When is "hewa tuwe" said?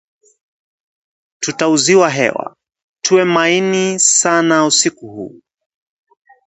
2.09-3.23